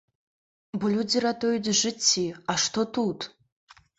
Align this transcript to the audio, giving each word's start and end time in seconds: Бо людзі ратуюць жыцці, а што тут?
Бо 0.83 0.89
людзі 0.93 1.21
ратуюць 1.25 1.75
жыцці, 1.81 2.25
а 2.53 2.57
што 2.63 2.87
тут? 2.99 3.19